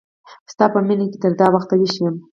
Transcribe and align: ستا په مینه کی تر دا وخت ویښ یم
ستا 0.51 0.65
په 0.73 0.79
مینه 0.87 1.05
کی 1.11 1.17
تر 1.23 1.31
دا 1.39 1.47
وخت 1.55 1.69
ویښ 1.71 1.93
یم 2.01 2.15